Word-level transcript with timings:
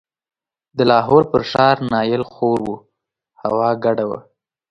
د 0.77 0.79
لاهور 0.91 1.23
پر 1.31 1.41
ښار 1.51 1.77
نایل 1.91 2.23
خور 2.33 2.59
و، 2.69 2.73
هوا 3.41 3.69
ګډه 3.83 4.05
وه. 4.09 4.19